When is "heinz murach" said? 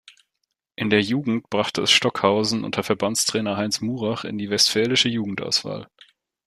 3.55-4.23